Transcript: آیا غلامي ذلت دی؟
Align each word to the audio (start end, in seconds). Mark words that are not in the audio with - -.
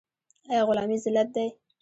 آیا 0.49 0.63
غلامي 0.69 0.97
ذلت 1.03 1.27
دی؟ 1.35 1.47